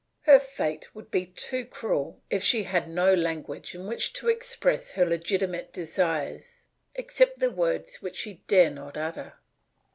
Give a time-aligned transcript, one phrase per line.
[0.21, 4.93] Her fate would be too cruel if she had no language in which to express
[4.93, 9.35] her legitimate desires except the words which she dare not utter.